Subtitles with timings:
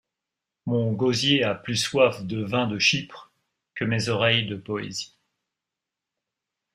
[0.65, 3.31] Mon gosier a plus soif de vin de Chypre
[3.75, 5.15] que mes oreilles de poésie.